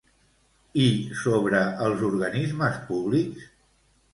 [0.83, 0.87] I
[1.19, 3.49] sobre els organismes públics?